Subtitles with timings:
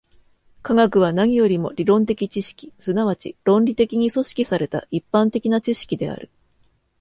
[0.63, 6.31] 科学は何よりも理論的知識、即ち論理的に組織された一般的な知識である。